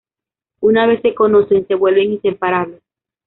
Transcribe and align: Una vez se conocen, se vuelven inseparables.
Una 0.61 0.87
vez 0.87 1.03
se 1.03 1.13
conocen, 1.13 1.67
se 1.67 1.75
vuelven 1.75 2.13
inseparables. 2.13 2.81